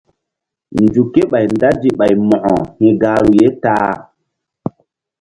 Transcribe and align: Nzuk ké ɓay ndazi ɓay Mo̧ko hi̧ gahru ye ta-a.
Nzuk 0.83 1.07
ké 1.13 1.21
ɓay 1.31 1.45
ndazi 1.55 1.89
ɓay 1.99 2.13
Mo̧ko 2.27 2.53
hi̧ 2.79 2.91
gahru 3.01 3.29
ye 3.39 3.47
ta-a. 3.63 3.91